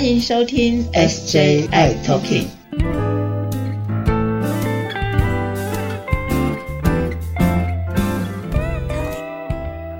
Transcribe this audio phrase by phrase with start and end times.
[0.00, 2.46] 欢迎收听 SJI Talking。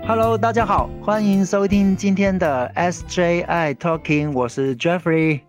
[0.06, 5.40] Hello，大家好，欢迎收听今天的 SJI Talking，我是 Jeffrey，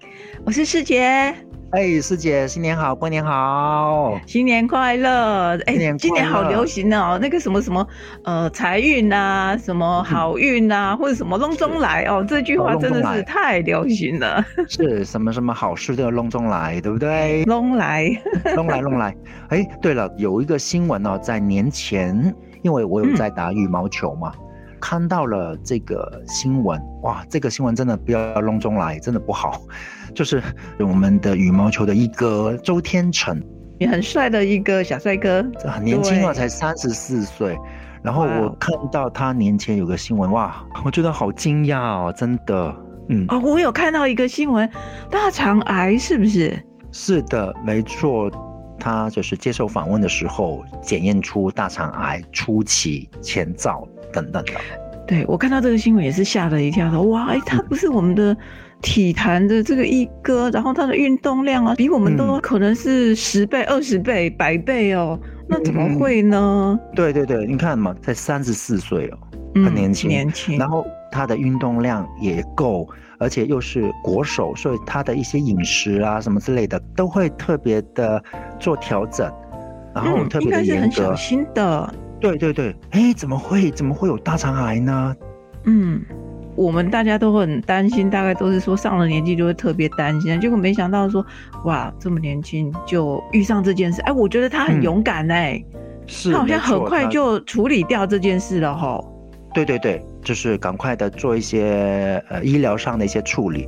[0.43, 1.33] 我是世杰。
[1.71, 5.57] 哎，师姐，新年好，过年好，新年快乐！
[5.65, 7.87] 哎，今年好流行哦，那个什么什么，
[8.25, 14.45] 呃，财运啊，什么好运呐，或者什么隆中来哦，这句话真的是太流行了。
[14.67, 17.43] 是什么什么好事都要隆中来，对不对？
[17.47, 18.05] 隆来，
[18.57, 19.15] 隆来，隆来。
[19.47, 24.33] 哎，对了，有一个新闻哦，在年前，因为我有在打羽毛球嘛，
[24.81, 29.61] 看到了这个新闻，哇，这个新闻真的不要隆中来，真的不好。
[30.13, 30.41] 就是
[30.79, 33.41] 我们的羽毛球的一哥周天成，
[33.79, 37.57] 也很帅的一个小帅哥，很年轻啊，才三十四岁。
[38.03, 42.75] 然后我看到他年前有个新闻，哇，我觉得好惊讶哦，真的，
[43.09, 44.67] 嗯，哦，我有看到一个新闻，
[45.09, 46.59] 大肠癌是不是？
[46.91, 48.31] 是的，没错，
[48.79, 54.53] 他就是接受访问的时候检验出大肠癌初期前兆等等的。
[55.07, 58.35] 对我看到这个新闻也是吓了一跳，的哇，哎，他不是我们的。
[58.81, 65.19] 体坛的这个一哥，然后他的运动量啊，比我们都可能是十倍、二十倍、百倍哦。
[65.47, 66.79] 那怎么会呢？
[66.95, 69.17] 对对对，你看嘛，才三十四岁哦，
[69.63, 70.57] 很年轻，年轻。
[70.57, 72.87] 然后他的运动量也够，
[73.19, 78.23] 而且又是国手，所以他的一些饮食啊什么之类的都会特别的
[78.59, 79.29] 做调整，
[79.93, 81.03] 然后特别的严格。
[81.03, 81.93] 小心的。
[82.19, 85.15] 对对对，哎，怎么会怎么会有大肠癌呢？
[85.65, 86.01] 嗯。
[86.61, 91.25] 我们大家都很担心，大概都是说上了年纪就会特别担心，结果没想到说，
[91.65, 95.63] 哇，这么年轻就遇上这件事，哎，我觉得他很勇敢哎，
[96.05, 99.03] 是，他好像很快就处理掉这件事了哈。
[99.53, 103.67] 对对对，就是赶快的做一些呃医疗上的一些处理。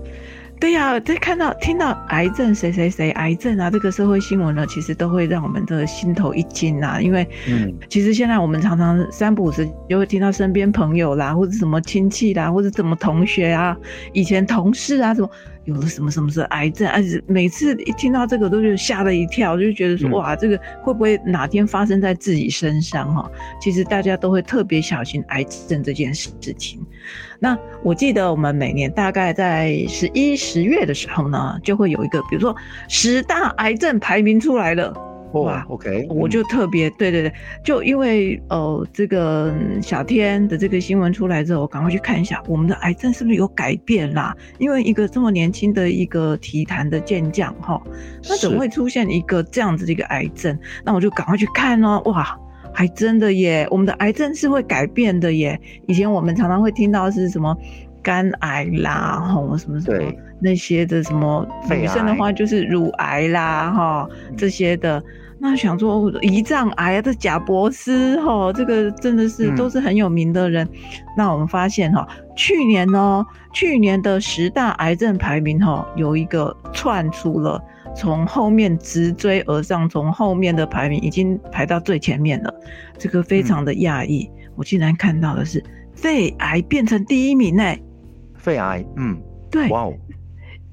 [0.59, 7.01] 对呀，在看到听到癌症谁谁谁癌症啊，这个社会新闻呢，其实都会让我们这个心头一惊呐。
[7.01, 13.75] 因为，嗯，其实现在我们常常三不五时就会听到身边朋友啦，或者什么亲戚啦，或者什么同学啊，
[14.13, 15.29] 以前同事啊，什么。
[15.65, 23.31] 有了什么什么是癌症，而且每次一听到这个都是吓了一跳，就觉得说哇，这个会不会哪天发生在自己身上哈？
[23.61, 26.85] 其实大家都会特别小心癌症这件事情。
[27.39, 32.55] 那我记得我们每年大概在十一、十月的时候呢，就会有一个，比如说
[32.89, 34.93] 十大癌症排名出来了。
[35.41, 37.33] 哇，OK，我就特别对对对，
[37.63, 39.51] 就因为呃这个
[39.81, 44.35] 小天的这个新闻出来之后，我赶快去看一下我们的癌症是不是有改变啦？
[44.59, 47.81] 因为一个这么年轻的一个体坛的健将哈，
[48.29, 50.55] 那怎么会出现一个这样子的一个癌症？
[50.85, 52.37] 那我就赶快去看哦，哇，
[52.71, 55.59] 还真的耶，我们的癌症是会改变的耶。
[55.87, 57.57] 以前我们常常会听到是什么
[58.03, 65.03] 肝癌啦，吼什么什么那些的什么，女生的话就是乳癌啦，哈这些的。
[65.45, 70.65] 那想说胰脏癌的贾博士哈，这个真的是都是很有名的人。
[71.17, 77.61] 那我们发现哈，去年呢，去年的十大癌症排名哈，有一个窜出了，
[77.93, 82.53] 从后面直追而上，从后面的排名已经排到最前面了。
[82.97, 85.61] 这个非常的讶异，我竟然看到的是
[85.93, 87.77] 肺癌变成第一名哎，
[88.37, 89.21] 肺癌，嗯，
[89.51, 89.93] 对，哇哦。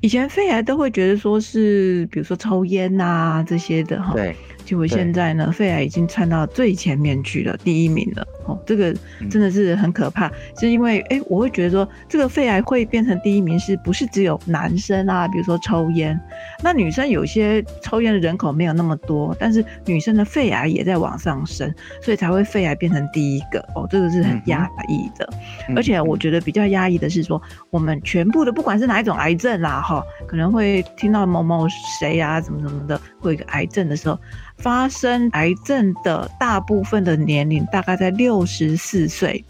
[0.03, 4.35] 以前肺癌都会觉得说是，比如说抽烟呐这些的哈，对，
[4.71, 8.25] 结果现在呢，肺癌已经窜到最前面去了，第一名了。
[8.67, 8.95] 这个
[9.31, 15.27] 真的是很可怕，是因为哎，我会觉得说，这个肺癌会变成第一名，是不是只有男生啊？
[15.29, 16.19] 比如说抽烟，
[16.63, 23.61] 那女生有些抽烟的人口没有那么多，但是女生的肺癌也在往上升，所以才会肺癌变成第一个。
[23.75, 25.29] 哦，这个是很压抑的，
[25.77, 27.41] 而且我觉得比较压抑的是说，
[27.71, 31.67] 我们全部的不管是哪一种癌症啦，哈，可能会听到某某
[31.99, 34.19] 谁啊，怎么怎么的，会有一个癌症的时候。
[34.61, 39.45] 发生癌症的大部分的年龄大概在六十四岁，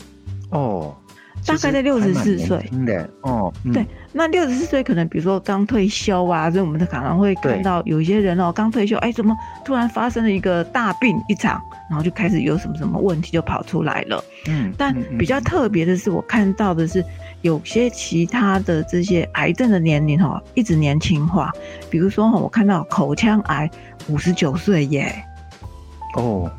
[0.51, 0.95] 哦，
[1.47, 17.05] 大概在六十四岁，的哦，对，那六十四岁可能比如说刚退休啊，所以我们可能会看到有一些人哦，刚退休，哎，怎么突然发生了一个大病一场，然后就开始有什么什么问题就跑出来了，嗯，但比较特别的是，我看到的是
[17.43, 21.53] 有些其他的这些癌症的年龄哈，一直年轻化，
[21.89, 23.71] 比如说哈，我看到口腔癌。
[24.09, 25.15] 五十九岁耶，
[26.17, 26.51] 哦，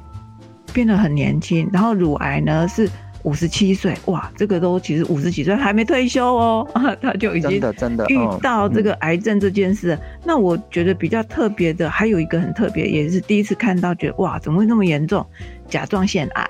[0.73, 1.69] 变得很年轻。
[1.71, 2.89] 然后乳癌呢是
[3.23, 6.67] 五十七岁，哇，这个都其实五十几岁还没退休哦，
[7.01, 9.97] 他就已经真的真的遇到这个癌症这件事。
[10.23, 15.25] 那我觉得比较特别的还有一个很特别，也是第一次看到，觉得哇，怎么会那么严重？
[15.67, 16.47] 甲状腺癌，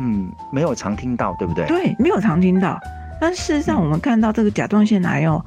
[0.00, 1.66] 嗯，没有常听到，对不对？
[1.66, 2.78] 对，没有常听到。
[3.20, 5.44] 但事实上，我们看到这个甲状腺癌哦。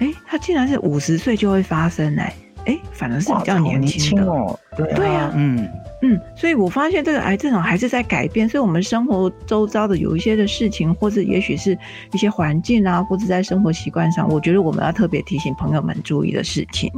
[0.00, 2.34] 哎，它竟然是五十岁就会发生哎，
[2.66, 4.58] 哎，反而是比较年轻的哦。
[4.76, 5.68] 对啊，嗯
[6.06, 11.76] 嗯，所以我发现这个癌症啊还是在改变，所以我们生活周遭的有一些的事情，或者也许是
[12.12, 16.92] 一些环境啊，或者在生活习惯上，我觉得我们要特别提醒朋友们注意的事情。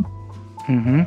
[0.69, 1.07] 嗯哼。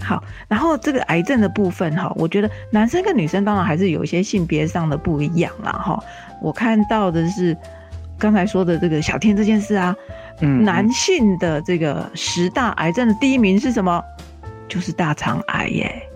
[0.00, 5.98] 好，然后这个癌症的部分哈，我觉得男生跟女生当然还是有一些性别上的不一样啦哈。
[6.40, 7.56] 我看到的是
[8.18, 9.94] 刚才说的这个小天这件事啊，
[10.40, 14.02] 嗯，男性的这个十大癌症的第一名是什么？
[14.68, 16.07] 就是大肠癌耶。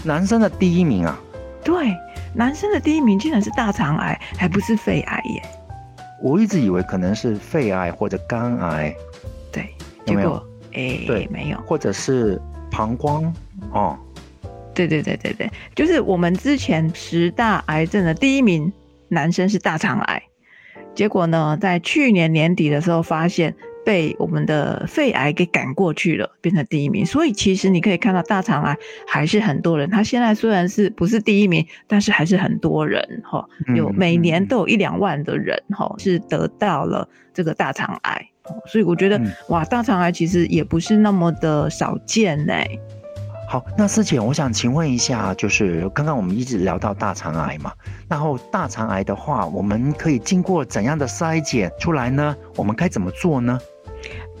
[0.00, 1.18] 啊，男生的第一名啊？
[1.62, 1.94] 对，
[2.34, 5.42] 男生的第一名竟然是大肠癌，还不是肺癌耶。
[6.22, 8.94] 我一直以为可能是肺癌或者肝癌。
[9.52, 9.68] 对，
[10.06, 10.44] 结果。
[10.72, 13.24] 哎，对，没有，或者是膀胱
[13.72, 13.98] 哦，
[14.72, 18.72] 对对对对对，就是我们之前十大癌症的第一名，
[19.08, 20.22] 男生是大肠癌，
[20.94, 23.52] 结果呢，在去年年底的时候发现
[23.84, 27.04] 被我们的肺癌给赶过去了，变成第一名。
[27.04, 33.44] 所以其实你可以看到大肠癌还是很多人，他现在虽然是不是第一名，但是还是很多人哈，
[33.74, 38.26] 有每年都有一两万的人哈是得到了这个大肠癌。
[38.66, 42.54] 所以我觉得，哇，大肠癌其实也不是那么的少见呢。
[43.48, 47.72] 好，那师姐，我想请问一下，就是刚刚我们一直聊到大肠癌嘛，
[48.08, 52.36] 然后大肠癌的话，我们可以经过怎样的筛检出来呢？
[52.56, 53.58] 我们该怎么做呢？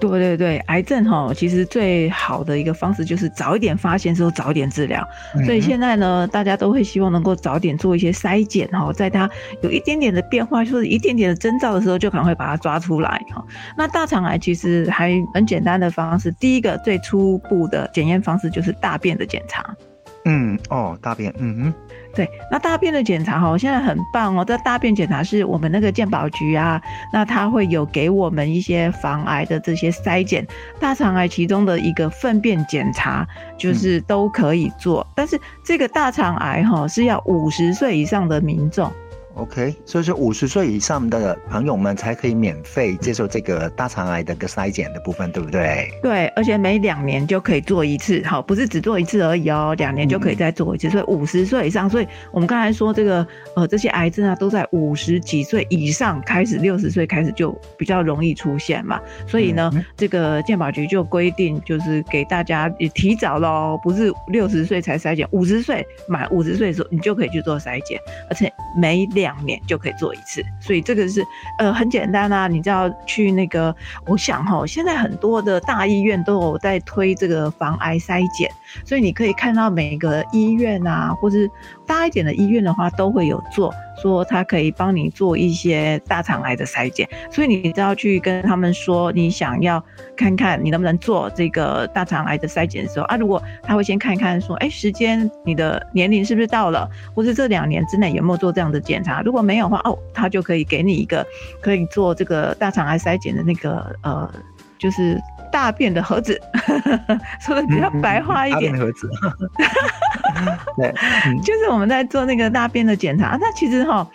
[0.00, 5.06] 对对对，癌症哈，其实最好的一个方式就是早一点发现之后早一点治疗。
[5.44, 9.28] 所以现在呢，大家都会希望能够早点做一些筛检哈，在它
[9.62, 13.44] 有一点点的变化，就是一点点的征兆的时候，就可能会把它抓出来哈。
[13.76, 19.64] 那大肠癌其实还很简单的方式，第一个最初步的检验方式就是大便的检查。
[20.24, 21.74] 嗯，哦，大便，嗯哼。
[22.12, 24.44] 对，那大便的检查哈，现在很棒哦。
[24.44, 26.82] 这大便检查是我们那个健保局啊，
[27.12, 30.44] 那他会有给我们一些防癌的这些筛检，
[30.80, 33.26] 大肠癌其中的一个粪便检查
[33.56, 38.90] 就是都可以做，但是这个大肠癌哈是要五十岁以上的民众。
[39.40, 45.90] OK，所以说五十岁以上的朋友们才可以免费接受这个大肠癌的个筛检的部分，对不对？
[46.02, 50.90] 对，而且每两年就可以做一次，好，不是只做一次而已哦，两年就可以再做一次。
[50.90, 53.26] 所以五十岁以上，所以我们刚才说这个
[53.56, 59.00] 呃这些癌症啊都在五十几岁以上开始，六十岁开始就比较容易出现嘛。
[59.26, 67.98] 所以呢，这个健保局就规定就是给大家也提早喽，不是六十岁才筛检，五十岁满五十岁的时候你就可以去做筛检，
[68.28, 71.24] 而且每两两年就可以做一次，所以这个是
[71.58, 72.48] 呃很简单啊。
[72.48, 73.74] 你知道去那个，
[74.06, 78.50] 我想哈，现在很多的大医院都有在推这个防癌筛检，
[78.84, 81.48] 所以你可以看到每个医院啊，或是
[81.86, 83.72] 大一点的医院的话，都会有做。
[84.00, 89.84] 说他可以帮你做一些大肠癌的筛检，所以你只要去跟他们说你想要
[90.16, 101.26] 看看你能不能做这个大肠癌的筛检的时候啊，如果他会先看看说，哎，时间你的年龄是不是到了，或是这两年之内有没有做这样的检查，如果没有的话，哦，他就可以给你一个
[101.60, 104.30] 可以做这个大肠癌筛检的那个呃，
[104.78, 105.20] 就是。
[105.52, 106.40] 大便的盒子，
[107.40, 108.72] 说的比较白话一点。
[108.78, 109.10] 盒子，
[110.76, 110.92] 对，
[111.42, 113.36] 就是我们在做那个大便的检查。
[113.40, 114.06] 那其实哈，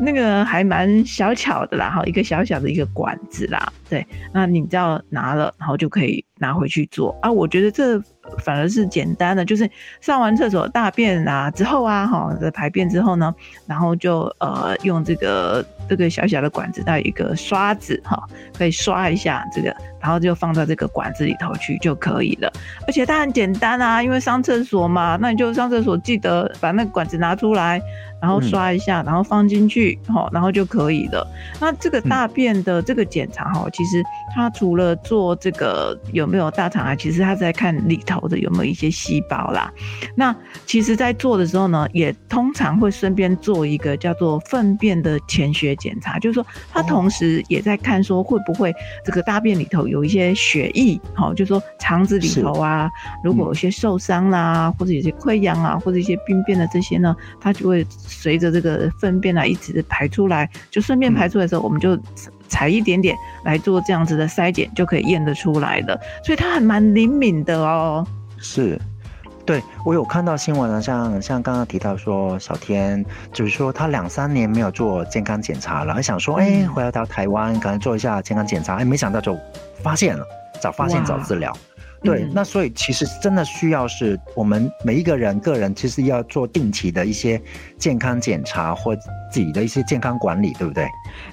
[0.00, 4.06] 那个还蛮小巧的啦，哈，一个小小的一个管子啦，对。
[4.32, 7.30] 那你只要拿了，然后就可以拿回去做啊。
[7.30, 8.00] 我觉得这
[8.38, 9.68] 反而是简单的，就是
[10.00, 13.34] 上完厕所大便啊之后啊，哈，排便之后呢，
[13.66, 18.22] 然后就呃用这个这个小小的管子，带一个刷子哈，
[18.56, 19.74] 可以刷一下这个。
[20.04, 22.52] 然后就放到这个管子里头去就可以了，
[22.86, 27.80] 而且它很简单啊，因为上厕所嘛，那你就上上厕所记得把那管子拿出来。
[28.24, 31.30] 然后刷一下，然后放进去，好，然后就可以了。
[31.60, 34.02] 那这个大便的这个检查，哈，其实
[34.34, 39.70] 它除了做这个有没有大肠癌，其实它在看里头的有没有一些细胞啦。
[40.14, 52.90] 那其实，在做的时候呢，也通常会顺便做一个叫做粪便的潜血检查，就是说，它同时也在看说会不会这个大便里头有一些血液，好，就是说肠子里头啊，
[53.22, 57.86] 如果有些受伤啦，或者有些溃疡啊，或者一些病变的这些呢，它就会。
[58.14, 61.98] 随着这个粪便啊一直排出来，就顺便排出来的时候，我们就
[62.48, 65.98] 采一点点来做这样子的筛检，就可以验得出来了。
[66.24, 68.06] 所以它还蛮灵敏的哦。
[68.38, 68.80] 是，
[69.44, 79.36] 对我有看到新闻啊，像像刚刚提到说小天，就是说他两三年没有做健康检查了，还想说哎，回来到台湾可能做一下健康检查，哎，没想到就
[79.82, 80.24] 发现了，
[80.60, 81.54] 早发现早治疗。
[82.04, 87.40] 对，那所以其实真的需要是我们每一个人个人，其实要做定期的一些
[87.78, 88.94] 健康检查或
[89.34, 90.86] 自己的一些健康管理，对不对？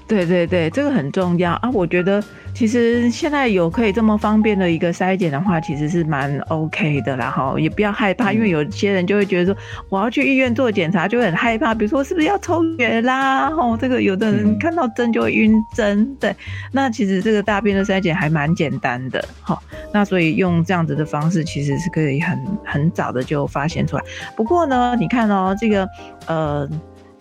[0.08, 1.70] 对对对，这个很重要啊！
[1.72, 13.50] 我觉得其实现在有可以这么方便的一个筛检的话，其实是蛮 OK 的啦哈，也不要害怕，因为有些人就会觉得说我要去医院做检查就会很害怕，比如说是不是要抽血啦？
[13.50, 16.36] 哦，这个有的人看到针就会晕针，对，
[16.72, 19.62] 那其实这个大便的筛检还蛮简单的哈，
[19.93, 24.03] 那所以用这样子的方式其实是可以很很早的就发现出来。
[24.36, 25.88] 不过呢，你看哦，这个
[26.25, 26.67] 呃。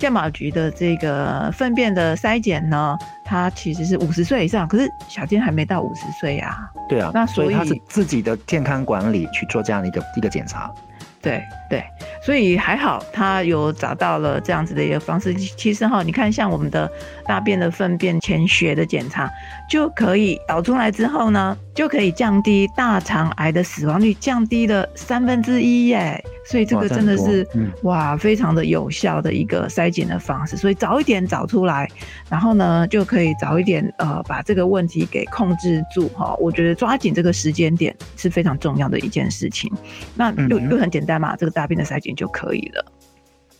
[0.01, 6.69] 健保局的这个粪便的筛检呢，它其实是五十岁以上，可是小金还没到五十岁呀。
[6.89, 10.73] 对啊，那所以他是自己的健康管理去做这样的一个一个检查。
[11.23, 11.85] 对对，
[12.25, 15.35] 所以还好他有找到了这样子的一个方式。
[15.35, 16.91] 其实哈，你看像我们的
[17.27, 19.31] 大便的粪便潜血的检查，
[19.69, 26.23] 就可以导出来之后呢，就可以降低大肠癌的死亡率，降低了三分之一耶。
[26.47, 27.47] 所以这个真的是
[27.83, 30.57] 哇，非常的有效的一个筛检的方式。
[30.57, 31.89] 所以早一点找出来，
[32.29, 36.35] 然后呢，就可以早一点呃把这个问题给控制住哈。
[36.41, 39.71] 我觉得抓紧这个时间点是非常重要的一件事情。
[40.17, 42.85] 那又又很简单嘛，这个大便的筛检就可以了。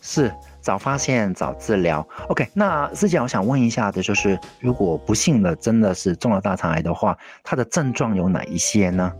[0.03, 2.07] 是早发现早治疗。
[2.27, 9.13] OK，那师姐，我想问一下的就是，如果不幸的真的是中了大肠癌的话，它的症状有哪一些呢？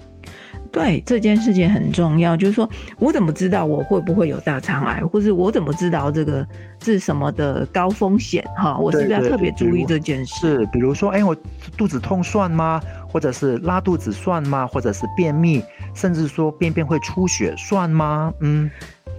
[0.72, 6.48] 对这件事情很重要，就是说我怎么知道我会不会有大肠癌，或是我怎么知道这个
[6.84, 8.44] 是什么的高风险？
[8.58, 10.60] 哈，我是不是要特别注意这件事？
[10.60, 11.36] 是，比如说，哎，我
[11.78, 12.82] 肚子痛算吗？
[13.10, 14.66] 或者是拉肚子算吗？
[14.66, 15.62] 或者是便秘，
[15.94, 18.34] 甚至说便便会出血算吗？
[18.40, 18.72] 嗯。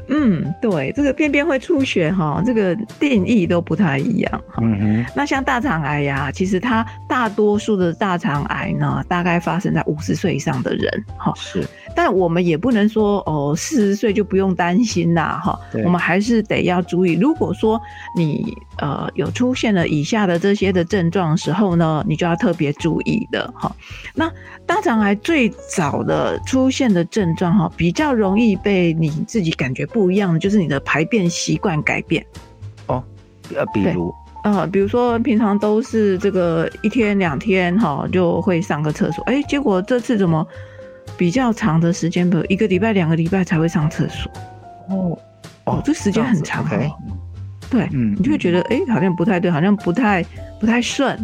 [0.08, 4.60] 嗯，对，这个便便会出血哈，这个定义都不太一样哈。
[4.62, 11.32] 嗯哼，那像大肠癌呀，其实它大多数的大肠癌呢，大概发生在五十岁以上的人哈。
[11.36, 15.58] 是，但我们也不能说哦，四十岁就不用担心啦哈。
[15.84, 17.80] 我们还是得要注意，如果说
[18.16, 23.74] 你呃有出现了以下的这些的症状时候呢，你就要特别注意的哈。
[24.14, 24.30] 那
[24.66, 29.86] 大肠癌最早的出现的症状哈，比较容易被你自己感觉。
[29.92, 32.24] 不一样的就是你的排便习惯改变
[32.86, 33.02] 哦，
[33.54, 34.12] 呃，比如
[34.44, 40.44] 呃，比如说平常都是这个一天两天哈就会上个厕所，哎，结果这次怎么
[41.16, 44.32] 比较长的时间，比如一个礼拜、两个礼拜才会上厕所？
[44.88, 45.18] 哦
[45.64, 46.92] 哦，这时间很长哦。
[47.70, 50.24] 对，嗯，你就会觉得哎，好像不太对，好像不太
[50.58, 51.16] 不太顺。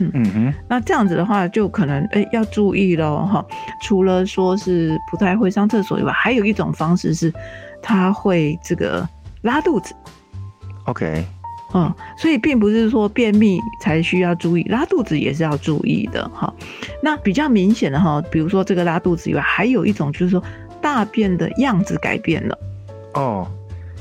[0.00, 3.42] 嗯嗯哼，那这样子的话，就可能哎要注意喽哈。
[3.82, 7.32] 除了说是不太会上厕所以外，还有一种方式是。
[7.82, 9.08] 他会这个
[9.42, 9.94] 拉肚子
[10.84, 11.24] ，OK，
[11.74, 16.52] 嗯，所以并不是说便秘才需要注意，拉肚子也是要注意的哈。
[17.02, 20.42] 那比较明显的哈，比如说这个拉肚子以外，还有一种就是说
[20.80, 22.58] 大便的样子改变了，
[23.14, 23.46] 哦。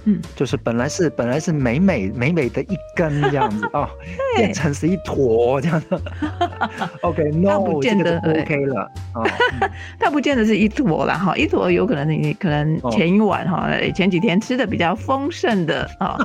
[0.10, 3.90] 嗯，就是本来是本来是美美美美的一根这样子 哦，
[4.38, 6.02] 变成是一坨这样子。
[7.04, 9.28] OK，No，不见得 OK 了啊。
[10.00, 16.18] 它不见得是一坨了哈，一坨有可能你可能前一晚哈，前几天吃的比较丰盛的啊。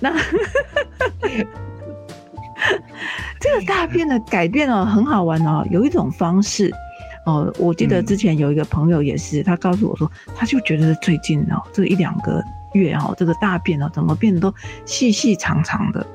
[0.00, 0.12] 那
[3.38, 5.64] 这个大便的改变哦，很好玩哦。
[5.70, 6.74] 有一种方式
[7.24, 12.42] 哦，我记得之前有一个朋友也是，他告诉我说，他就觉得最近哦，这一两个。
[12.72, 14.52] 月哈，这个大便哦，怎么变得都
[14.84, 16.06] 细细长长的？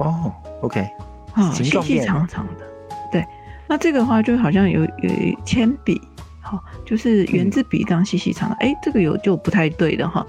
[0.00, 0.32] 哦
[0.62, 0.86] ，OK，
[1.32, 2.66] 啊，细细长长的，
[3.12, 3.24] 对。
[3.66, 5.10] 那这个话就好像有有
[5.44, 6.00] 铅笔，
[6.40, 10.26] 好，就是圆珠笔这样细细长的，哎，这个有就不太对的哈。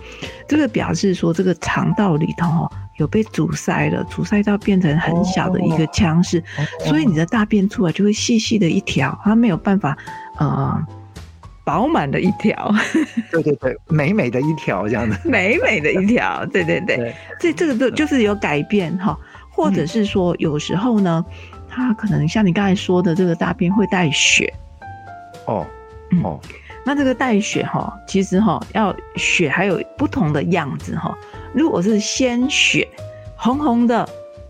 [0.48, 6.42] 这个表示说这个肠道里头哈有被阻塞了，阻塞到变成很小的一个腔室，
[6.86, 9.98] 所以你的大便出来就会细细的一条，它没有办法
[10.38, 10.86] 呃。
[11.66, 12.72] 饱满的一条，
[13.32, 19.18] 对对对，美美的一条这样的， 美美的一条，对对对，这这个都就是有改变哈，
[19.50, 21.26] 或者是说有时候呢，
[21.68, 24.54] 它可能像你刚才说的，这个大便会带血，
[25.48, 25.66] 哦，
[26.24, 26.40] 哦，
[26.86, 31.18] 那这个带血哈，其实哈要血还有不同的样子哈，
[31.52, 32.88] 如果是鲜血，
[33.36, 34.08] 红红的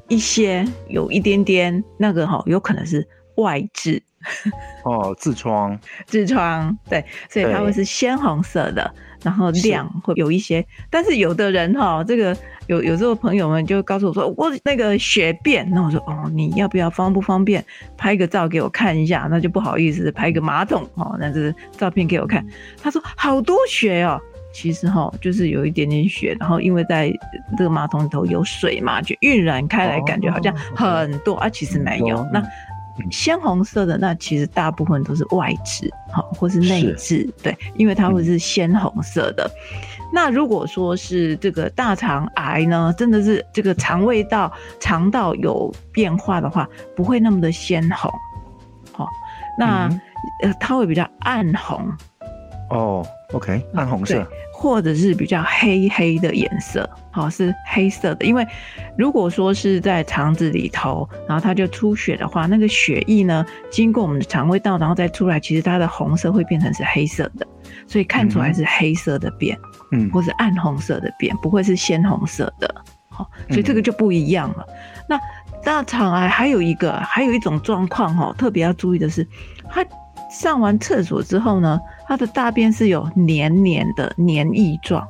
[0.10, 4.02] 一些，有一点点那个哈，有可能是外痔。
[4.84, 17.64] 哦，痔疮，痔疮，对，所以它会是鲜红色的，然后量会有一些，但是有的人哈，这个有有时候朋友们就告诉我说，我那个血便，那我说哦，你要不要方不方便
[17.96, 19.28] 拍个照给我看一下？
[19.30, 22.44] 那就不好意思拍个马桶哦，那这照片给我看。
[22.82, 24.20] 他说好多血哦，
[24.52, 27.14] 其实哈就是有一点点血，然后因为在
[27.56, 32.44] 这个马桶里头有水嘛，就晕染开来，感觉好像很多啊，其实没有那。
[33.12, 39.50] 鲜红色的那其实大部分都是外痔，好或是内痔，对，因为它会是鲜红色的。
[40.14, 48.12] 那如果说是这个大肠癌呢，真的是这个肠胃道肠道有变化的话，不会那么的鲜红，
[48.94, 49.08] 好，
[49.58, 49.90] 那
[50.42, 51.92] 呃它会比较暗红。
[52.70, 58.26] 哦，OK，暗红色，或者是比较黑黑的颜色，好是黑色的。
[58.26, 58.46] 因为
[58.98, 67.46] 如果说是在肠子里头，然后它就出血的话，那个血液呢经过我们的肠胃道，然后再出来，其实它的红色会变成是黑色的，
[67.88, 69.58] 所以看出来是黑色的便，
[69.92, 72.74] 嗯，或是暗红色的便，不会是鲜红色的，
[73.10, 74.66] 好，所以这个就不一样了。
[75.08, 75.20] 那
[75.64, 79.28] 大肠癌还有一个，还有一种状况哈，特别要注意的是，
[79.70, 79.84] 它
[80.40, 81.80] 上完厕所之后呢。
[82.08, 85.08] 它的大便是有黏黏的黏液状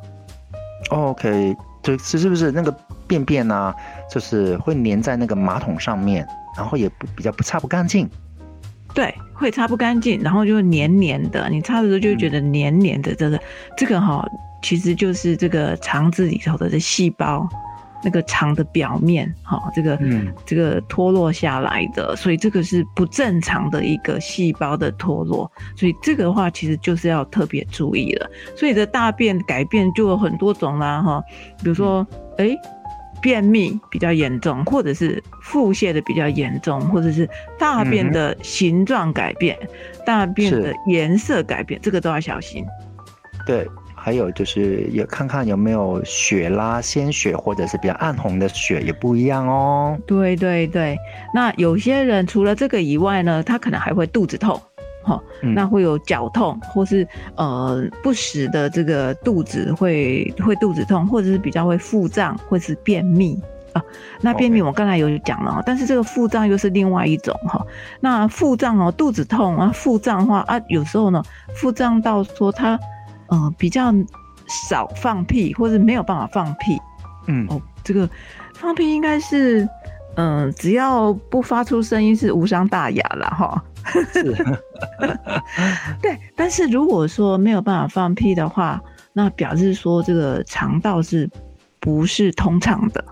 [0.91, 1.53] ，OK，
[1.83, 2.73] 就是是不是那个
[3.05, 3.75] 便便呢？
[4.09, 8.09] 就是会粘在那个马桶上面，然后也不比较不擦不干净。
[8.93, 13.13] 对，会擦不干净，然后就黏黏的，你擦的时候就会觉得黏黏的。
[13.13, 13.37] 这个
[13.75, 14.25] 这个哈，
[14.63, 17.45] 其实就是这个肠子里头的这细胞。
[18.05, 19.99] 那个肠的表面，哈，这个
[20.45, 28.29] 这个脱落下来的，所以这个是不正常的一个细胞的脱落，所以这个的话其实就是要特别注意了。
[28.55, 31.23] 所以的大便改变就有很多种啦，哈，
[31.63, 32.05] 比如说，
[32.37, 32.55] 哎，
[33.23, 39.57] 便秘比较严重，或者是腹泻的比较严重，或者是大便的形状改变、
[40.05, 42.63] 大便的颜色改变，这个都要小心。
[43.47, 43.67] 对。
[44.05, 49.97] 还有就是也看看有没有血啦，鲜血或者是比较暗红的血也不一样哦。
[50.05, 50.95] 对对对，
[51.33, 54.61] 那有些人除了这个以外呢，他可能还会肚子痛，
[55.01, 63.41] 哈，那会有脚痛，或是呃不时的这个肚子会会肚子痛，或者是比较会腹胀，或是便秘
[63.73, 63.81] 啊。
[64.21, 67.65] 那便秘我刚才有讲了，但是这个腹胀又是另外一种哈。
[68.01, 71.23] 那腹胀哦，肚子痛啊，腹胀的话啊，有时候呢
[71.55, 72.79] 腹胀到说他。
[73.29, 73.93] 嗯，比较
[74.69, 76.77] 少放屁，或者没有办法放屁。
[77.27, 78.09] 嗯，哦，这个
[78.53, 79.67] 放屁应该是，
[80.15, 83.63] 嗯，只要不发出声音是无伤大雅了哈。
[84.13, 84.33] 是
[86.01, 88.81] 对，但是如果说没有办法放屁的话，
[89.13, 91.29] 那表示说这个肠道是
[91.79, 93.05] 不是通畅的？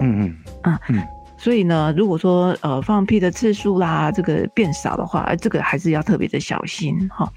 [0.00, 1.02] 嗯嗯嗯嗯。
[1.38, 7.30] 所以呢，如果说呃放屁的次数啦，这个变少的话，这个还是要特别的小心哈。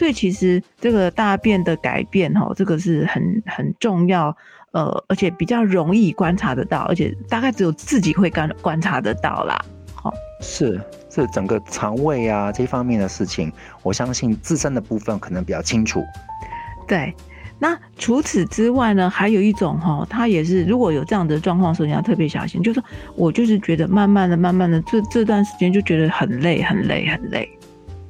[0.00, 4.34] 所以其实这个大便的改变哈，这个是很很重要，
[4.70, 9.62] 呃，而且比较容易观察得到，而且大概只有自己会观观察得到啦。
[9.94, 10.10] 好，
[10.40, 16.02] 是这整个肠胃啊这方面的事情，我相信自身的部分可能比较清楚。
[16.88, 17.14] 对，
[17.58, 22.82] 那除此之外呢，还有一种哈，它也是如果有这样的状况时候，你要特别小心，就是
[23.14, 27.46] 我就是觉得慢慢的、慢慢的这这段时间就觉得很累、很累、很累，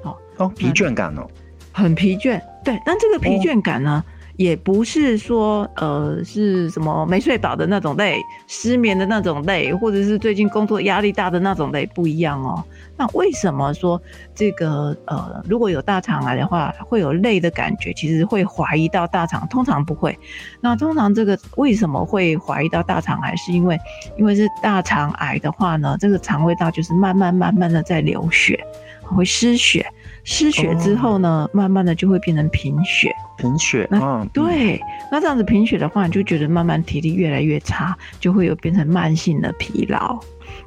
[0.04, 1.26] 哦哦，疲倦感哦。
[1.72, 4.04] 很疲倦，对，但这个疲倦感呢，
[4.36, 12.62] 也不是说呃是什么没睡饱的那种累，失眠的那种累，或者是最近工作压力大的那种累，不一样哦。
[12.96, 14.00] 那为什么说
[14.34, 17.92] 这个呃如果有大肠癌的话会有累的感觉？
[17.94, 20.18] 其实会怀疑到大肠，通常不会。
[20.60, 23.34] 那通常这个为什么会怀疑到大肠癌？
[23.36, 23.78] 是因为
[24.18, 28.58] 因为是大肠癌的话呢，这个肠胃道就是慢慢慢慢的在流血，
[29.04, 29.86] 会失血。
[30.30, 33.12] 失血之后呢，慢慢的就会变成贫血。
[33.36, 34.80] 贫血，嗯，对。
[35.10, 40.16] 那这样子贫血的话，你就觉得慢慢体力越来越差，就会有变成慢性的疲劳。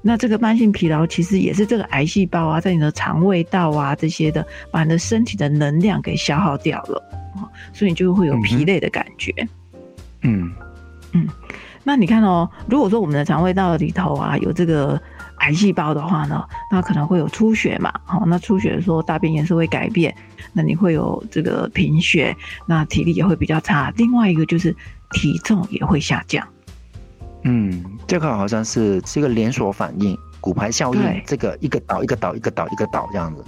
[0.01, 7.01] 那这个慢性疲劳其实也是这个癌细胞啊，在你的肠胃道啊这些的，把你的身体的能量给消耗掉了
[7.71, 9.31] 所以你就会有疲累的感觉。
[10.23, 10.51] 嗯
[11.13, 11.25] 嗯。
[11.85, 15.01] 那你看哦，如果说我们的肠胃道里头啊有这个。
[15.43, 20.15] 癌细胞的话呢，那可能会有出血嘛，好，那出血的时候大便颜色会改变，
[20.53, 23.91] 那你会有这个贫血，那体力也会比较差。
[23.97, 24.73] 另外一个就是
[25.11, 26.47] 体重也会下降。
[27.43, 33.43] 嗯，这个好像是是一个连锁反应，骨牌效应，这个一个倒一个倒一个倒一个倒这样子。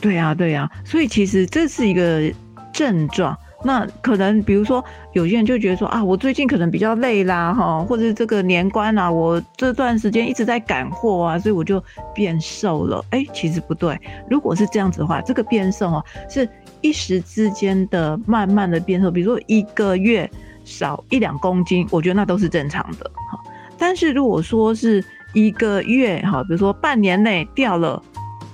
[0.00, 2.32] 对啊，对啊，所以其实这是一个
[2.72, 3.36] 症状。
[3.64, 13.04] 那可能，比如说，有些人就觉得说啊，我最近可能比较累啦，哈，或者这个年关啊，我这段时间一直在赶货啊，所以我就变瘦了。
[13.10, 13.96] 哎，其实不对，
[14.28, 16.48] 如果是这样子的话，这个变瘦啊，是
[16.80, 20.28] 一时之间的慢慢的变瘦，比如说一个月
[20.64, 23.38] 少一两公斤，我觉得那都是正常的，哈。
[23.78, 28.02] 但是如果说是一个月，哈，比如说半年内掉了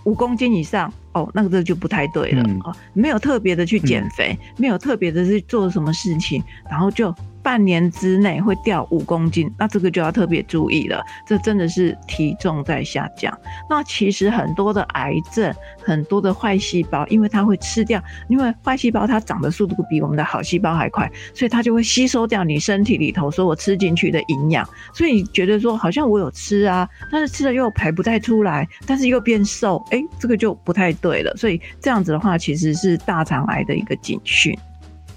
[0.05, 0.93] 五公斤以上。
[1.19, 2.75] 哦，那个这就不太对了啊！
[2.93, 13.37] 没有特别的去减肥，没有特别的去做什么事情，然后就半年之内会掉五公斤，那这个就要特别注意了，这真的是体重在下降。
[13.71, 24.69] 那其实很多的癌症，很多的坏细胞，因为它会吃掉，因为坏细胞它长的速度比我们的好细胞还快，所以它就会吸收掉你身体里头所有吃进去的营养。
[24.93, 31.35] 所以你觉得说好像我有吃啊，但是吃了又排不太出来，但是又变瘦，哎，这个就不太对了。
[31.37, 34.57] 所以这样子的话，其实是大肠癌的一个警讯。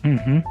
[0.03, 0.43] 嗯哼。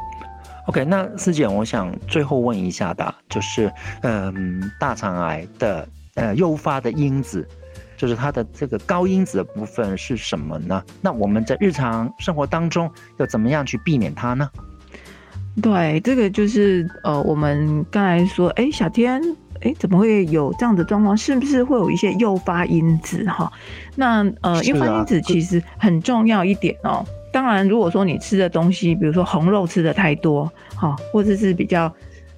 [0.66, 3.72] OK，那师姐，我想最后问一下的，就是，
[4.02, 7.48] 嗯，大肠癌的呃诱发的因子，
[7.96, 10.80] 就是它的这个高因子的部分是什么呢？
[11.00, 14.48] 那我们在日常生活当中要怎么样去避免它呢？
[15.60, 19.20] 对，这个就是呃，我们刚才说，哎，小天，
[19.62, 21.16] 哎，怎么会有这样的状况？
[21.16, 23.24] 是不是会有一些诱发因子？
[23.24, 23.52] 哈，
[23.96, 27.04] 那呃，诱发因子其实很重要一点哦。
[27.32, 31.92] 当然，如果说你吃的东西，比如说红肉吃的太多，哈，或者是比较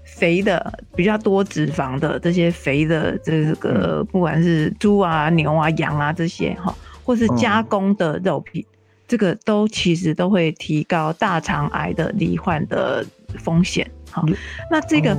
[0.04, 8.62] 肥的、比较多脂肪的这些肥的这个，不管是猪啊、牛啊、羊啊这些，哈，或是加工的肉品，
[9.08, 13.02] 这个都其实都会提高大肠癌的罹患的
[13.38, 13.90] 风险。
[14.10, 14.22] 好，
[14.70, 15.16] 那这个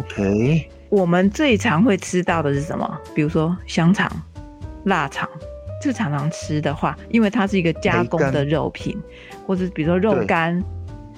[0.94, 3.00] 我们最常会吃到的是什么？
[3.16, 4.08] 比如说香肠、
[4.86, 5.28] 腊肠。
[5.82, 8.98] 就常常吃的话，因为它是一个加工的肉品，
[9.46, 10.64] 或者比如说肉干，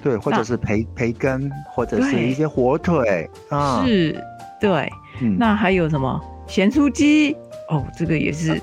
[0.02, 4.20] 对，或者是培培根，或者是一些火腿啊，是，
[4.60, 4.92] 对，
[5.38, 6.20] 那还有什么？
[6.48, 7.38] 咸酥鸡？
[7.70, 8.60] 哦，这个也是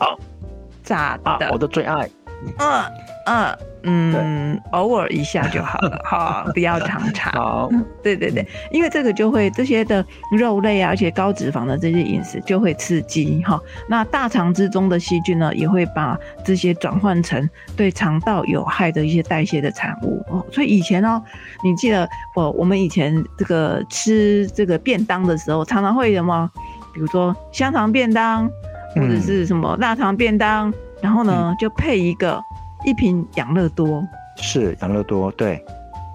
[0.83, 2.11] 炸的，我的最爱，
[2.59, 2.85] 嗯
[3.27, 3.57] 嗯。
[3.85, 7.33] 嗯，偶尔一下就好了，哈，不要常常。
[7.35, 7.69] 好，
[8.01, 10.07] 对对对，因为这个就会这些的
[10.39, 13.61] 肉类啊，而且高脂肪的这些饮食就会刺激哈。
[13.89, 20.47] 那大肠之中的细菌呢，也会把这些转换成对肠道有害的一些代谢的产物哦。
[20.53, 21.21] 所以以前哦，
[21.65, 26.49] 你记得我我们以前这个吃这个便当的时候，常常会什么，
[26.95, 28.49] 比如说香肠便当
[28.95, 32.41] 或者是什么腊肠便当，然后呢就配一个。
[32.85, 35.65] 一瓶养乐多是养乐多，对，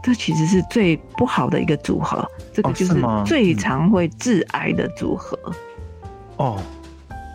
[0.04, 5.38] 这其实是最不好的一个组合，这个就是最常会致癌的组合。
[6.38, 6.60] 哦，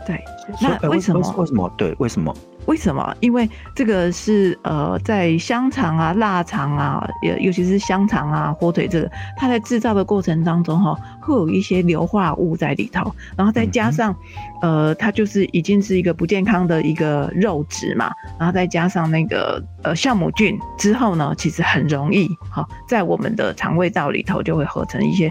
[0.06, 0.22] 对，
[0.60, 1.34] 那为什么？
[1.38, 1.72] 为什么？
[1.76, 2.34] 对，为什么？
[2.66, 3.14] 为什么？
[3.20, 14.14] 因为这个是呃，在香肠啊、腊肠啊，尤尤其是香肠啊、火腿这个，它在制造的过程当中哈，会有一些硫化物在里头，然后再加上
[14.60, 25.30] 呃，它就是已经是一个不健康的一个肉质嘛，然后再加上那个呃酵母菌之后呢，其实很容易哈，在我们的肠胃道里头就会合成一些。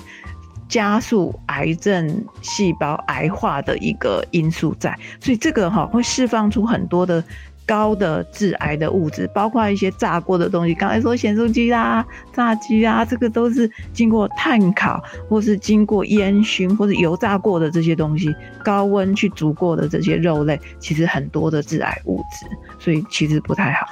[0.72, 7.22] 加速癌症细胞癌化的一个因素在，所以这个哈会释放出很多的
[7.66, 10.74] 高的致癌的物质，包括一些炸过的东西。
[10.74, 22.46] 刚才说咸酥鸡啦、炸鸡啊，这个都是经过碳烤或是经过烟熏或者油炸过的这些东西，高温去煮过的这些肉类，其实很多的致癌物质，
[22.80, 23.86] 所以其实不太好。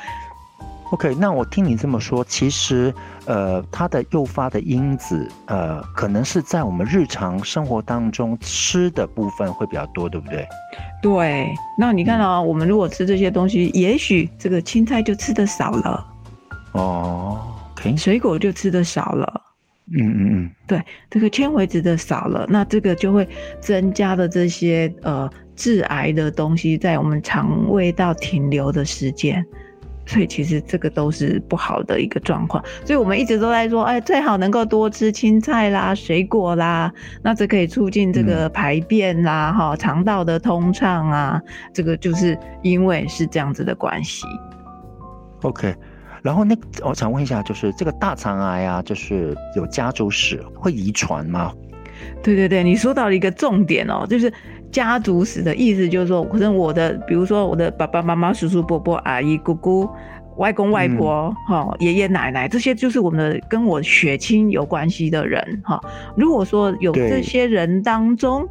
[0.91, 2.91] OK，那我听你这么说，其实，
[3.25, 10.47] 呃，它的诱发的因子，呃，可能是在我们日常生活当中吃的部分会比较多，对不对？
[10.99, 11.47] 对，
[11.77, 16.03] 那你看啊，我们如果吃这些东西，也许这个青菜就吃的少了，
[16.71, 17.39] 哦
[17.73, 19.41] ，OK，水果就吃的少了，
[19.95, 23.29] 嗯嗯嗯，对，这个纤维质的少了，那这个就会
[23.61, 29.45] 增加的这些呃致癌的东西在我们肠胃道停留的时间。
[30.09, 36.91] 所以其实这个都是不好的一个状况，所以我们一直都在说，哎，最好能够多吃青菜啦、水果啦，
[37.21, 41.39] 那这可以促进这个排便啦、哈肠道的通畅啊，
[41.71, 44.25] 这个就是因为是这样子的关系。
[45.43, 45.75] OK，
[46.23, 51.53] 然后那我想问一下，就是这个大肠癌啊，就是有家族史会遗传吗？
[52.23, 54.33] 对对对，你说到了一个重点哦，就是。
[54.71, 59.89] 家族史的意思就是说，可能我的，比如说我的爸爸妈妈、叔叔伯伯、阿姨姑姑、
[60.37, 65.79] 外公外婆、哈爷爷奶奶，这些就是我们的跟我血亲有关系的人哈。
[66.15, 68.47] 如果说有这些人当中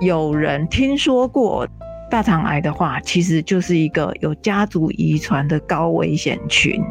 [0.00, 1.66] 有人听说过
[2.10, 6.82] 大肠癌的话，其实就是一个有家族遗传的高危险群。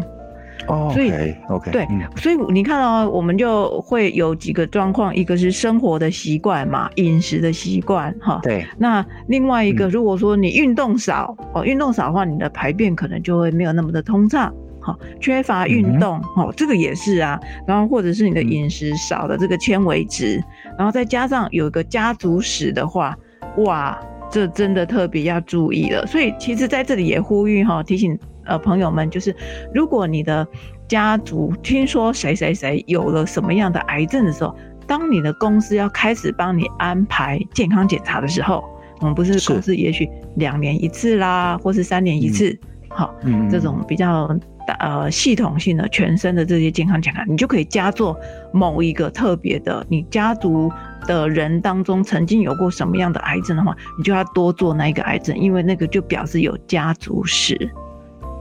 [0.70, 1.12] 哦，所以
[1.50, 8.40] OK，对，所以你看哦我们就会有几个状况，一个是生活的习惯嘛，饮食的习惯哈。
[8.44, 17.40] 对，那另外一个，如果说你运动少哦，运动少的话，你的排便可能就会没有那么的通畅，哈，缺乏运动哦，这个也是啊。
[17.66, 20.40] 然后或者是你的饮食少了这个纤维质，
[20.78, 23.18] 然后再加上有一个家族史的话，
[23.66, 26.06] 哇，这真的特别要注意了。
[26.06, 28.16] 所以其实在这里也呼吁哈，提醒。
[28.50, 29.34] 呃，朋友们，就是
[29.74, 30.46] 如果你的
[30.88, 34.56] 家族听说谁谁谁有了什么样的癌症的时候，
[34.88, 38.64] 当你的公司要开始帮你安排健康检查的时候，
[39.00, 42.58] 我们不是公司也许两年一次啦，或是三年一次，
[42.90, 43.14] 好，
[43.52, 44.36] 这种比较
[44.80, 48.20] 呃系统性的全身的这些健康检查，你就可以加做
[48.52, 50.72] 某一个特别的，你家族
[51.06, 57.70] 的人当中曾经有过什么样的癌症的话，你就要多做那一个癌症，因为那个就表示有家族史。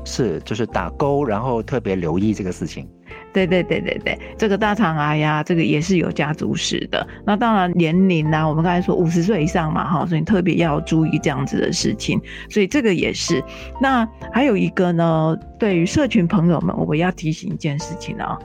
[0.08, 2.88] 是，就是打勾，然后特别留意这个事情。
[3.30, 7.06] 对对对对对，这个大肠癌呀，这个也是有家族史的。
[7.26, 12.20] 那当然年龄呢，我们刚才说五十岁以上嘛，哈，所以特别要注意这样子的事情。
[12.48, 13.44] 所以这个也是。
[13.80, 18.36] 那还有一个呢，对于社群朋友们，我要提醒一件事情哦，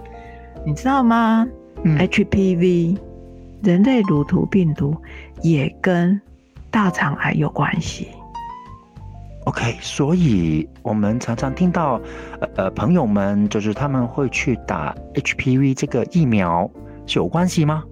[0.65, 1.47] 你知道吗
[1.83, 2.97] ？HPV，
[3.63, 4.95] 人类乳头病毒
[5.41, 6.19] 也跟
[6.69, 8.09] 大肠癌有关系。
[9.45, 11.99] OK，所以我们常常听到，
[12.39, 16.69] 呃呃，朋友们就是他们会去打 HPV 这个疫苗，
[17.05, 17.83] 是有关系吗？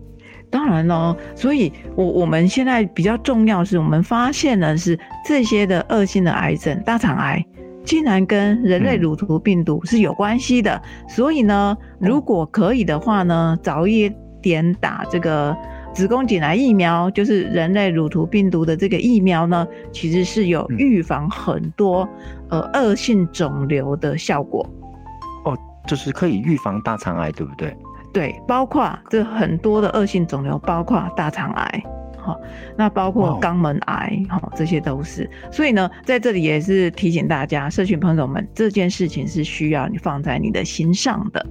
[0.50, 7.46] 当然喽，所以我我们现在比较重要是我们发现的是这些的恶性的癌症，大肠癌
[7.84, 14.10] 竟然跟人类乳头病毒是有关系的，所以呢，如果可以的话呢，早一
[14.42, 15.56] 点打这个。
[15.94, 22.08] 子宫颈癌疫苗就是人类乳头病毒的这个疫苗呢，其实是有预防很多
[22.50, 24.68] 呃恶性肿瘤的效果。
[25.44, 27.76] 哦，就是可以预防大肠癌，对不对？
[28.14, 31.84] 对，包括这很多的恶性肿瘤，包括大肠癌，
[32.18, 32.40] 好，
[32.78, 35.30] 那包括肛门癌，好，这些都是。
[35.52, 41.46] 所以呢，在这里也是提醒大家，社群朋友们，这件事情是需要你放在你的心上的。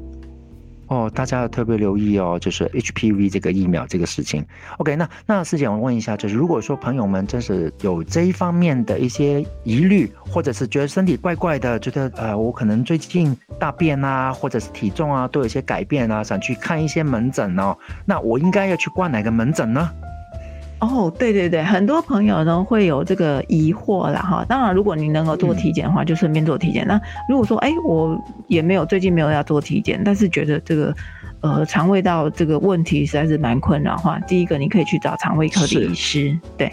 [0.90, 4.44] 哦，大家要特别留意哦，就是 HPV 这个疫苗这个事情。
[4.79, 19.88] OK，那那师姐，我问一下，就是如果说朋友们真是有这一方面的一些疑虑，或者是觉得身体怪怪的，觉得呃我可能最近大便啊，或者是体重啊都有一些改变啊，想去看一些门诊哦，那我应该要去挂哪个门诊呢？
[20.81, 24.45] 哦，对对对，很多朋友呢会有这个疑惑啦哈。
[24.49, 26.87] 当然，如果你能够做体检的话，就顺便做体检。
[26.87, 30.95] 那如果说，哎，我也没有最近没有要做体检，但是觉得这个。
[31.42, 34.18] 呃，肠胃道这个问题实在是蛮困扰哈。
[34.29, 36.70] 第一个，你可以去找肠胃科的医师，对。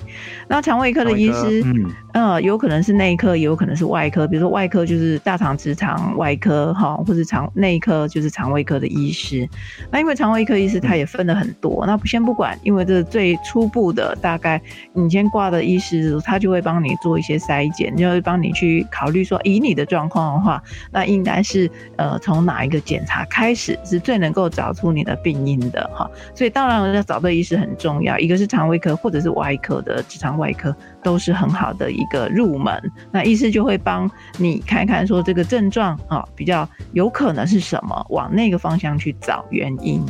[0.50, 4.28] 那肠胃科的医师，嗯，呃，有可能是内科，也有可能是外科。
[4.28, 9.48] 比如说外科就是大肠直肠外科哈，或是肠内科就是肠胃科的医师。
[9.90, 24.52] 那因为肠胃科医师他也分了很多，那先不管，因为这最初步的大概你先挂的医师，他就会帮你做一些筛检，就会帮你去考虑说，以你的状况的话，那应该是呃从哪一个检查开始是最能够。
[24.58, 28.18] 找出你的病因的哈，所以当然要找对医师很重要。
[28.18, 32.92] 一个是肠胃科或者是外科的直肠外科，都是很好的一个入门。
[33.12, 40.04] 那医师就会帮你看看说这个症状啊，比较有可能是什么，往那个方向去找原因。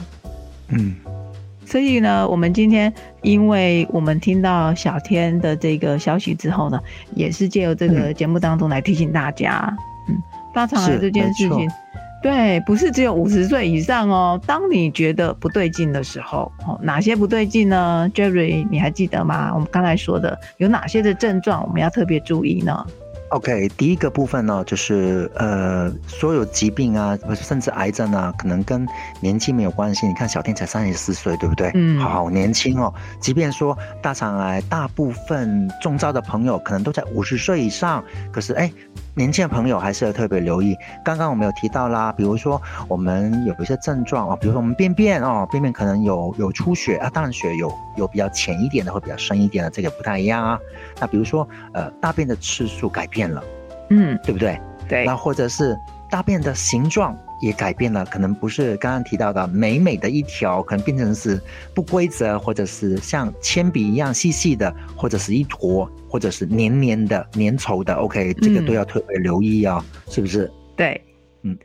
[0.70, 0.96] 嗯，
[1.66, 6.80] 所以呢，我们今天因为我们听到小天的这个消息之后呢，
[7.14, 9.76] 也是借由这个节目当中来提醒大家，
[10.08, 10.16] 嗯，
[10.54, 11.70] 大肠癌这件事情。
[12.22, 14.42] 对，不是只有五十岁以上哦。
[14.46, 19.52] 当你觉得不对劲的时候，哦，哪些不对劲呢？Jerry，你还记得吗？
[19.54, 22.86] 我们刚才说的有哪些的症状，我们要特别注意呢
[23.30, 28.88] ？OK，第一个部分呢，就是呃，所有疾病啊，甚至癌症啊，可能跟
[29.20, 30.08] 年纪没有关系。
[30.08, 31.72] 你看小天才三十四岁，对不对？
[31.76, 32.92] 嗯，好年轻哦。
[33.20, 38.72] 即便说大肠癌，大部分中招的朋友可能都在五十岁以上，可是哎。
[39.18, 40.78] 年轻的朋友还是要特别留意。
[41.04, 50.60] 刚刚我们有提到啦，比如说我们有一些症状啊，比如说我们便便哦，便便可能有有出血啊，当然血有有比较浅一点的，或比较深一点的，这个不太一样啊。
[51.00, 53.44] 那比如说呃，大便的次数改变了，
[53.90, 54.62] 嗯，对不对？
[54.88, 55.04] 对。
[55.04, 55.76] 那或者是
[56.12, 57.18] 大便的形状。
[57.42, 61.42] 也改变了，可能不是刚刚提到的美美的一条，可能变成是
[61.74, 67.94] 不规则，或者是像铅笔一样细细的，或者是一坨，或者是黏黏的、粘稠的。
[67.94, 70.52] OK，这个都要特别留意啊，是不是？
[70.76, 71.00] 对，
[71.44, 71.58] 嗯。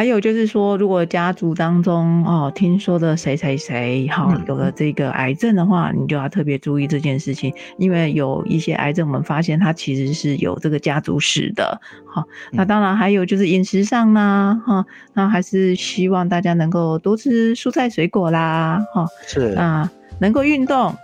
[0.00, 11.78] 还有就是说，如果家族当中哦，听说的谁谁谁哈有了这个癌症的话，你就要特别注意这件事情，因为有一些癌症，我们发现它其实是有这个家族史的。
[12.06, 20.96] 好，那当然还有就是饮食上呢，哈，那还是希望大家能够多吃蔬菜水果啦，哈，是啊，能够运动。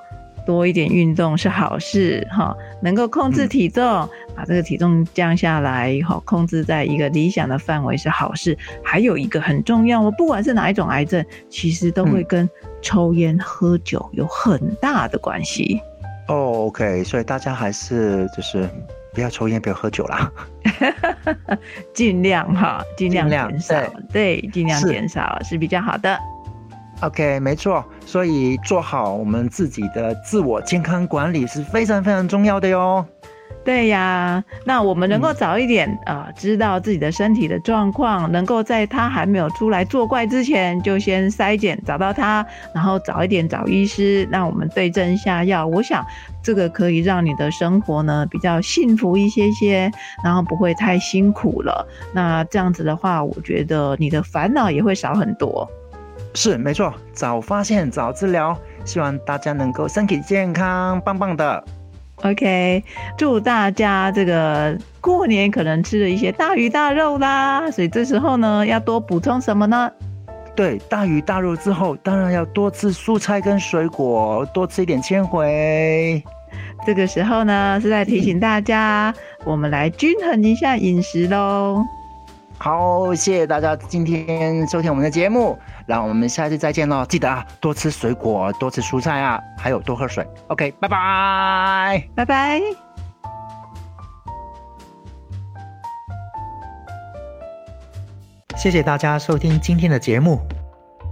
[0.47, 3.85] 多一点运动是好事哈，能够控制体重，
[4.35, 8.57] 把这个体重降下来，好控制在一个理想的范围是好事。
[8.83, 12.49] 还有一个很重要，我不管是哪一种癌症，其实都会跟
[12.81, 15.81] 抽烟喝酒有很大的关系。
[16.29, 18.69] 哦，OK，所以大家还是就是
[19.13, 20.31] 不要抽烟，不要喝酒啦，
[21.93, 23.75] 尽量哈，尽量减少，
[24.13, 26.19] 对，尽量减少是比较好的。
[27.03, 27.85] OK，没错。
[28.07, 33.05] 所以做好我们自己的自我健康管理是非常非常重要的哟。
[33.65, 45.67] 对呀，那我们能够早一点啊，知道自己的身体的状况，能够在他还没有出来作怪之前，就先筛检找到他，然后早一点找医师，让我们对症下药。
[45.67, 46.07] 我想
[46.45, 49.91] 这个可以让你的生活呢比较幸福一些些，
[50.23, 51.85] 然后不会太辛苦了。
[52.15, 55.69] 那这样子的话，我觉得你的烦恼也会少很多。
[56.37, 61.65] 是没错，早发现早治疗，希望大家能够身体健康，棒棒的。
[62.17, 62.85] OK，
[63.17, 69.91] 祝大家这个过年可能吃了一些大鱼大肉啦，所以这时候呢要多补充什么呢？
[70.55, 76.23] 对，大鱼大肉之后，当然要多吃蔬菜跟水果，多吃一点纤维。
[76.87, 79.13] 这个时候呢是在提醒大家，
[79.45, 81.83] 我们来均衡一下饮食喽。
[82.59, 87.05] 好，谢谢大家今天收听我们的节目，让我们下次再见喽！
[87.07, 90.27] 记得啊，多吃水果，多吃蔬菜啊，还有多喝水。
[90.49, 92.61] OK，拜拜，拜拜。
[98.57, 100.41] 谢谢大家收听今天的节目。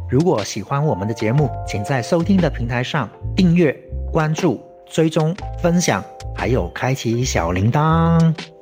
[0.09, 3.71] 如果喜欢我们的节目，请在收听的平台上订阅、
[4.11, 6.03] 关注、追踪、分享，
[6.35, 8.54] 还有开启小铃铛。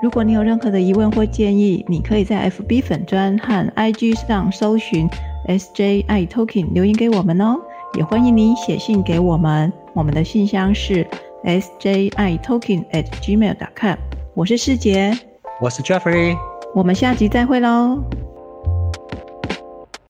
[0.00, 5.08] 如果你有任何的疑问或建议，你可以在 FB 粉专和 IG 上搜寻
[5.48, 7.56] SJI Talking 留言给我们哦。
[7.94, 11.04] 也欢迎你写信给我们，我们的信箱是
[11.42, 13.96] SJI Talking at gmail.com。
[14.34, 15.18] 我是世杰，
[15.60, 16.36] 我是 Jeffrey，
[16.72, 18.00] 我们下集再会喽。